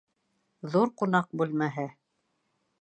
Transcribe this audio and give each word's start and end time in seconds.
Ҙур 0.77 0.93
ҡунаҡ 1.03 1.29
бүлмәһе. 1.43 1.87